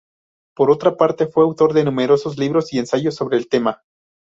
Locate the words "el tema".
3.37-3.83